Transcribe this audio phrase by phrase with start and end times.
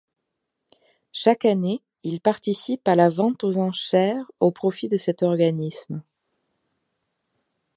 [1.11, 6.01] Chaque année, il participe à la vente aux enchères au profit de cet organisme.